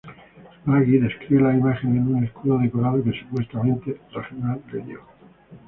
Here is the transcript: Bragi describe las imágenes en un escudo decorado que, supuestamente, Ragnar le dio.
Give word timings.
Bragi 0.65 0.97
describe 0.99 1.43
las 1.43 1.59
imágenes 1.59 1.97
en 2.01 2.15
un 2.15 2.23
escudo 2.23 2.57
decorado 2.57 3.03
que, 3.03 3.19
supuestamente, 3.19 3.99
Ragnar 4.11 4.57
le 4.73 4.81
dio. 4.81 5.01